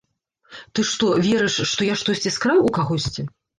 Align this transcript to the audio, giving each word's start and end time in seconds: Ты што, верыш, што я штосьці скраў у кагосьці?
Ты 0.73 0.85
што, 0.91 1.09
верыш, 1.27 1.59
што 1.73 1.81
я 1.93 1.99
штосьці 2.03 2.35
скраў 2.39 2.65
у 2.71 2.75
кагосьці? 2.81 3.31